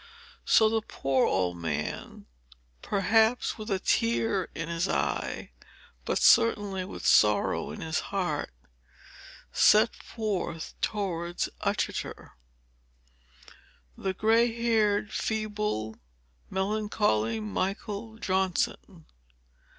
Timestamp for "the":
0.67-0.81, 13.95-14.15